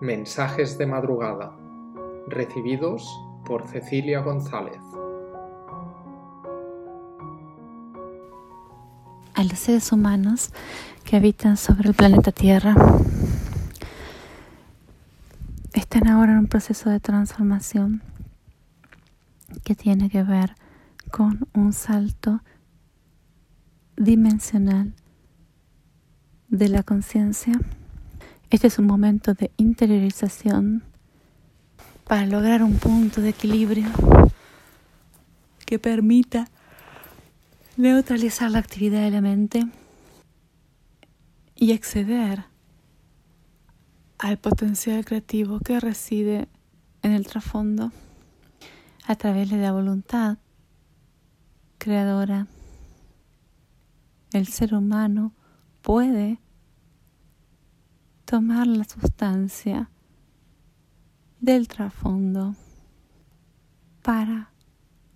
Mensajes 0.00 0.78
de 0.78 0.86
madrugada, 0.86 1.54
recibidos 2.26 3.06
por 3.44 3.68
Cecilia 3.68 4.20
González. 4.20 4.80
A 9.34 9.44
los 9.44 9.58
seres 9.58 9.92
humanos 9.92 10.52
que 11.04 11.16
habitan 11.16 11.58
sobre 11.58 11.90
el 11.90 11.94
planeta 11.94 12.32
Tierra 12.32 12.74
están 15.74 16.08
ahora 16.08 16.32
en 16.32 16.38
un 16.38 16.46
proceso 16.46 16.88
de 16.88 17.00
transformación 17.00 18.02
que 19.64 19.74
tiene 19.74 20.08
que 20.08 20.22
ver 20.22 20.54
con 21.10 21.46
un 21.52 21.74
salto 21.74 22.40
dimensional 23.98 24.94
de 26.48 26.68
la 26.70 26.84
conciencia. 26.84 27.60
Este 28.50 28.66
es 28.66 28.80
un 28.80 28.86
momento 28.86 29.32
de 29.34 29.52
interiorización 29.58 30.82
para 32.02 32.26
lograr 32.26 32.64
un 32.64 32.78
punto 32.78 33.20
de 33.20 33.28
equilibrio 33.28 33.88
que 35.64 35.78
permita 35.78 36.48
neutralizar 37.76 38.50
la 38.50 38.58
actividad 38.58 39.02
de 39.02 39.12
la 39.12 39.20
mente 39.20 39.64
y 41.54 41.72
acceder 41.72 42.46
al 44.18 44.36
potencial 44.38 45.04
creativo 45.04 45.60
que 45.60 45.78
reside 45.78 46.48
en 47.02 47.12
el 47.12 47.28
trasfondo 47.28 47.92
a 49.06 49.14
través 49.14 49.48
de 49.48 49.58
la 49.58 49.70
voluntad 49.70 50.38
creadora. 51.78 52.48
El 54.32 54.48
ser 54.48 54.74
humano 54.74 55.32
puede 55.82 56.40
tomar 58.30 58.68
la 58.68 58.84
sustancia 58.84 59.90
del 61.40 61.66
trasfondo 61.66 62.54
para 64.02 64.52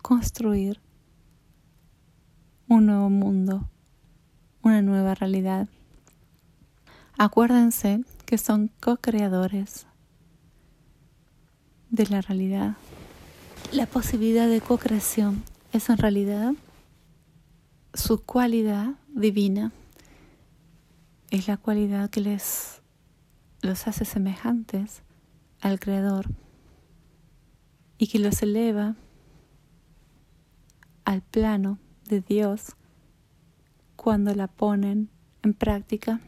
construir 0.00 0.80
un 2.68 2.86
nuevo 2.86 3.10
mundo, 3.10 3.68
una 4.62 4.80
nueva 4.80 5.14
realidad. 5.14 5.68
Acuérdense 7.18 8.02
que 8.24 8.38
son 8.38 8.70
co-creadores 8.80 9.86
de 11.90 12.06
la 12.06 12.22
realidad. 12.22 12.76
La 13.72 13.84
posibilidad 13.84 14.48
de 14.48 14.62
co-creación 14.62 15.42
es 15.74 15.90
en 15.90 15.98
realidad 15.98 16.54
su 17.92 18.22
cualidad 18.22 18.94
divina 19.08 19.70
es 21.30 21.46
la 21.46 21.58
cualidad 21.58 22.08
que 22.08 22.22
les 22.22 22.81
los 23.62 23.86
hace 23.86 24.04
semejantes 24.04 25.02
al 25.60 25.80
Creador 25.80 26.26
y 27.96 28.08
que 28.08 28.18
los 28.18 28.42
eleva 28.42 28.96
al 31.04 31.22
plano 31.22 31.78
de 32.08 32.20
Dios 32.20 32.76
cuando 33.96 34.34
la 34.34 34.48
ponen 34.48 35.08
en 35.42 35.54
práctica. 35.54 36.20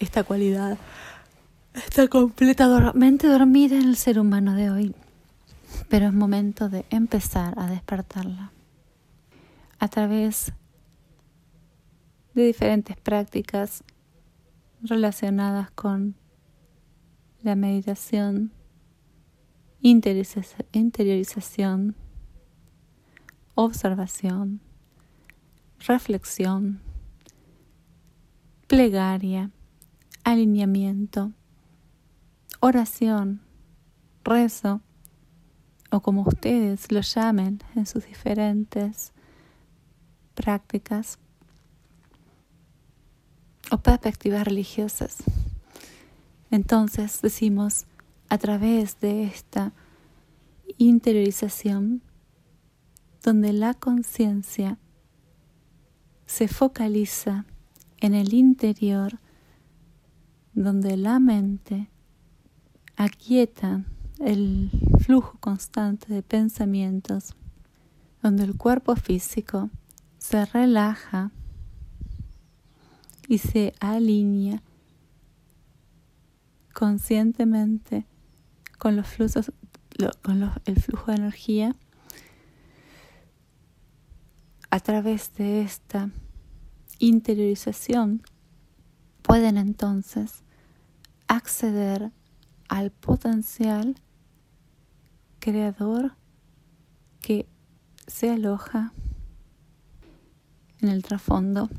Esta 0.00 0.24
cualidad 0.24 0.78
está 1.74 2.08
completamente 2.08 3.28
dormida 3.28 3.76
en 3.76 3.88
el 3.88 3.96
ser 3.96 4.18
humano 4.18 4.54
de 4.54 4.70
hoy, 4.70 4.94
pero 5.88 6.06
es 6.06 6.12
momento 6.12 6.68
de 6.68 6.84
empezar 6.90 7.54
a 7.58 7.68
despertarla 7.68 8.52
a 9.78 9.88
través 9.88 10.52
de 12.34 12.44
diferentes 12.44 12.96
prácticas 12.96 13.84
relacionadas 14.82 15.70
con 15.70 16.16
la 17.42 17.56
meditación, 17.56 18.52
interiorización, 19.80 21.96
observación, 23.54 24.60
reflexión, 25.86 26.82
plegaria, 28.66 29.50
alineamiento, 30.24 31.32
oración, 32.60 33.40
rezo, 34.24 34.80
o 35.90 36.00
como 36.00 36.22
ustedes 36.22 36.90
lo 36.92 37.00
llamen 37.00 37.62
en 37.74 37.86
sus 37.86 38.06
diferentes 38.06 39.12
prácticas 40.34 41.18
o 43.70 43.78
perspectivas 43.78 44.44
religiosas. 44.44 45.18
Entonces 46.50 47.20
decimos, 47.22 47.86
a 48.28 48.38
través 48.38 49.00
de 49.00 49.24
esta 49.24 49.72
interiorización, 50.78 52.02
donde 53.22 53.52
la 53.52 53.74
conciencia 53.74 54.78
se 56.26 56.48
focaliza 56.48 57.44
en 57.98 58.14
el 58.14 58.34
interior, 58.34 59.18
donde 60.54 60.96
la 60.96 61.18
mente 61.18 61.90
aquieta 62.96 63.84
el 64.20 64.70
flujo 65.00 65.38
constante 65.40 66.12
de 66.12 66.22
pensamientos, 66.22 67.34
donde 68.22 68.44
el 68.44 68.56
cuerpo 68.56 68.96
físico 68.96 69.70
se 70.18 70.44
relaja 70.44 71.32
y 73.30 73.38
se 73.38 73.74
alinea 73.78 74.60
conscientemente 76.74 78.04
con 78.76 78.96
los 78.96 79.06
flujos, 79.06 79.52
con 80.20 80.50
el 80.64 80.82
flujo 80.82 81.12
de 81.12 81.18
energía 81.18 81.76
a 84.68 84.80
través 84.80 85.32
de 85.36 85.62
esta 85.62 86.10
interiorización. 86.98 88.24
Pueden 89.22 89.58
entonces 89.58 90.42
acceder 91.28 92.10
al 92.68 92.90
potencial 92.90 93.94
creador 95.38 96.16
que 97.20 97.46
se 98.08 98.30
aloja 98.30 98.92
en 100.80 100.88
el 100.88 101.04
trasfondo 101.04 101.70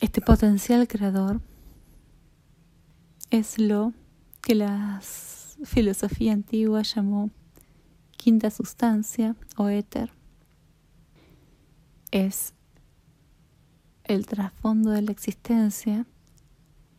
este 0.00 0.20
potencial 0.20 0.86
creador 0.88 1.40
es 3.30 3.58
lo 3.58 3.92
que 4.42 4.54
la 4.54 5.00
filosofía 5.64 6.32
antigua 6.32 6.82
llamó 6.82 7.30
quinta 8.16 8.50
sustancia 8.50 9.36
o 9.56 9.68
éter. 9.68 10.12
Es 12.10 12.54
el 14.04 14.26
trasfondo 14.26 14.90
de 14.90 15.02
la 15.02 15.12
existencia 15.12 16.06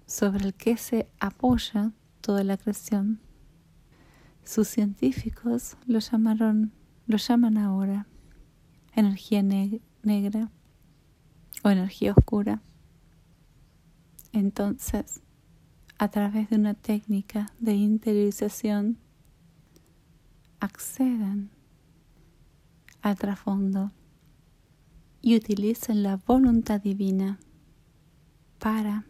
sobre 0.06 0.46
el 0.46 0.54
que 0.54 0.78
se 0.78 1.08
apoya 1.20 1.92
toda 2.22 2.44
la 2.44 2.58
creación. 2.58 3.20
Sus 4.44 4.68
científicos 4.68 5.78
lo 5.88 6.00
llamaron, 6.00 6.72
lo 7.08 7.18
llaman 7.18 7.58
ahora 7.58 8.08
energía 8.96 9.44
negra 9.44 10.52
o 11.64 11.70
energía 11.70 12.14
oscura. 12.14 12.62
Entonces, 14.36 15.22
a 15.98 16.10
través 16.10 16.50
de 16.50 16.58
una 16.58 16.74
técnica 16.74 17.54
de 17.60 17.74
interiorización, 17.74 18.98
accedan 20.60 21.52
al 23.02 23.18
trasfondo 23.18 23.94
y 25.22 25.38
utilicen 25.38 26.04
la 26.04 26.18
voluntad 26.18 26.82
divina 26.82 27.40
para 28.60 29.06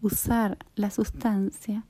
usar 0.00 0.56
la 0.76 0.90
sustancia 0.90 1.84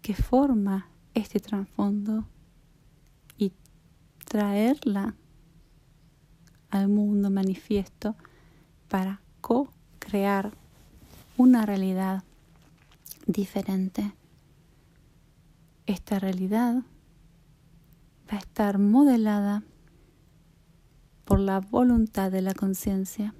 que 0.00 0.14
forma 0.14 0.88
este 1.12 1.38
trasfondo 1.38 2.30
y 3.36 3.52
traerla 4.24 5.16
al 6.70 6.88
mundo 6.88 7.30
manifiesto 7.30 8.16
para 8.88 9.20
co-crear 9.42 10.59
una 11.40 11.64
realidad 11.64 12.22
diferente. 13.26 14.12
Esta 15.86 16.18
realidad 16.18 16.82
va 18.30 18.36
a 18.36 18.40
estar 18.40 18.76
modelada 18.78 19.62
por 21.24 21.40
la 21.40 21.60
voluntad 21.60 22.30
de 22.30 22.42
la 22.42 22.52
conciencia 22.52 23.34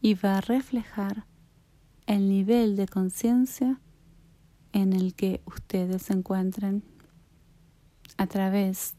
y 0.00 0.14
va 0.14 0.38
a 0.38 0.40
reflejar 0.40 1.26
el 2.06 2.28
nivel 2.28 2.76
de 2.76 2.86
conciencia 2.86 3.80
en 4.72 4.92
el 4.92 5.16
que 5.16 5.42
ustedes 5.46 6.02
se 6.02 6.12
encuentren 6.12 6.84
a 8.18 8.28
través 8.28 8.94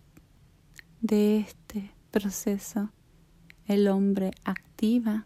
de 1.00 1.38
este 1.38 1.94
proceso 2.12 2.90
el 3.68 3.88
hombre 3.88 4.32
activa 4.44 5.26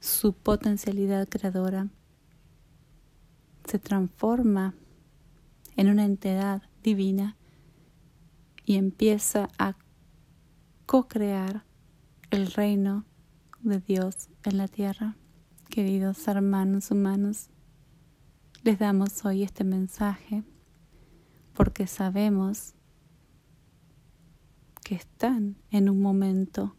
su 0.00 0.32
potencialidad 0.32 1.28
creadora 1.28 1.88
se 3.64 3.78
transforma 3.78 4.74
en 5.76 5.88
una 5.88 6.04
entidad 6.04 6.62
divina 6.82 7.36
y 8.64 8.76
empieza 8.76 9.48
a 9.58 9.76
co-crear 10.86 11.64
el 12.30 12.52
reino 12.52 13.04
de 13.60 13.80
Dios 13.80 14.28
en 14.44 14.58
la 14.58 14.68
tierra. 14.68 15.16
Queridos 15.68 16.26
hermanos 16.28 16.90
humanos, 16.90 17.48
les 18.62 18.78
damos 18.78 19.24
hoy 19.24 19.42
este 19.42 19.64
mensaje 19.64 20.44
porque 21.54 21.86
sabemos 21.86 22.74
que 24.84 24.94
están 24.94 25.56
en 25.70 25.88
un 25.88 26.00
momento 26.00 26.76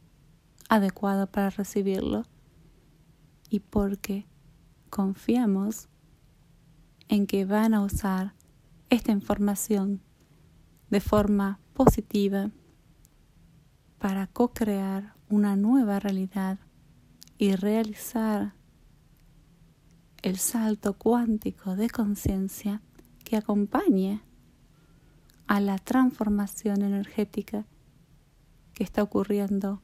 adecuado 0.69 1.27
para 1.27 1.49
recibirlo 1.49 2.23
y 3.49 3.59
porque 3.59 4.25
confiamos 4.89 5.89
en 7.07 7.27
que 7.27 7.45
van 7.45 7.73
a 7.73 7.81
usar 7.81 8.33
esta 8.89 9.11
información 9.11 10.01
de 10.89 11.01
forma 11.01 11.59
positiva 11.73 12.51
para 13.99 14.27
co-crear 14.27 15.15
una 15.29 15.55
nueva 15.55 15.99
realidad 15.99 16.59
y 17.37 17.55
realizar 17.55 18.53
el 20.21 20.37
salto 20.37 20.93
cuántico 20.93 21.75
de 21.75 21.89
conciencia 21.89 22.81
que 23.23 23.37
acompañe 23.37 24.21
a 25.47 25.59
la 25.59 25.77
transformación 25.77 26.81
energética 26.81 27.65
que 28.73 28.83
está 28.83 29.03
ocurriendo 29.03 29.81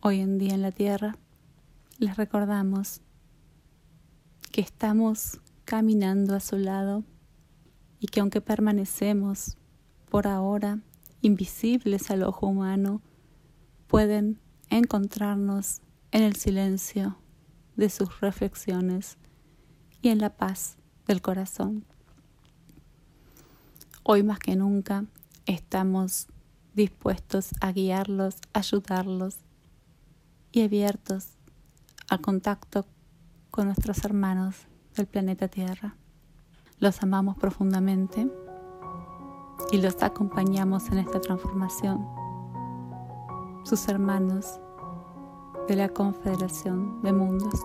hoy 0.00 0.20
en 0.20 0.38
día 0.38 0.54
en 0.54 0.62
la 0.62 0.72
Tierra. 0.72 1.16
Les 1.98 2.16
recordamos 2.16 3.02
que 4.50 4.60
estamos 4.60 5.40
caminando 5.64 6.34
a 6.34 6.40
su 6.40 6.58
lado 6.58 7.04
y 8.00 8.08
que 8.08 8.18
aunque 8.18 8.40
permanecemos 8.40 9.56
por 10.10 10.26
ahora 10.26 10.80
invisibles 11.20 12.10
al 12.10 12.24
ojo 12.24 12.48
humano, 12.48 13.00
pueden 13.86 14.40
encontrarnos 14.70 15.82
en 16.10 16.24
el 16.24 16.34
silencio 16.34 17.16
de 17.76 17.88
sus 17.88 18.20
reflexiones 18.20 19.16
y 20.02 20.08
en 20.08 20.18
la 20.18 20.30
paz 20.30 20.76
del 21.06 21.22
corazón. 21.22 21.84
Hoy 24.02 24.24
más 24.24 24.40
que 24.40 24.56
nunca 24.56 25.04
estamos 25.46 26.26
dispuestos 26.74 27.50
a 27.60 27.70
guiarlos, 27.70 28.38
ayudarlos 28.52 29.36
y 30.50 30.62
abiertos 30.62 31.34
al 32.08 32.20
contacto 32.20 32.86
con 33.50 33.66
nuestros 33.66 34.04
hermanos 34.04 34.66
del 34.96 35.06
planeta 35.06 35.48
Tierra. 35.48 35.96
Los 36.78 37.02
amamos 37.02 37.36
profundamente 37.36 38.30
y 39.70 39.78
los 39.78 40.02
acompañamos 40.02 40.88
en 40.90 40.98
esta 40.98 41.20
transformación. 41.20 42.06
Sus 43.64 43.88
hermanos 43.88 44.60
de 45.68 45.76
la 45.76 45.88
Confederación 45.88 47.02
de 47.02 47.12
Mundos. 47.12 47.60